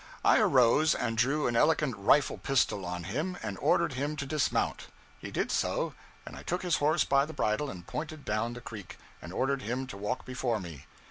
[0.25, 4.87] I arose and drew an elegant rifle pistol on him and ordered him to dismount.
[5.19, 5.93] He did so,
[6.25, 9.61] and I took his horse by the bridle and pointed down the creek, and ordered
[9.61, 10.87] him to walk before me.